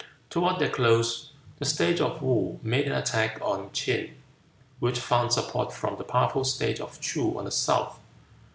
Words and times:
Toward 0.31 0.57
their 0.57 0.71
close, 0.71 1.29
the 1.59 1.65
state 1.65 2.01
of 2.01 2.23
Woo 2.23 2.59
made 2.63 2.87
an 2.87 2.91
attack 2.91 3.37
on 3.39 3.69
Ch'in, 3.71 4.15
which 4.79 4.97
found 4.97 5.31
support 5.31 5.71
from 5.71 5.99
the 5.99 6.03
powerful 6.03 6.43
state 6.43 6.81
of 6.81 6.99
Ts'oo 6.99 7.37
on 7.37 7.45
the 7.45 7.51
south. 7.51 7.99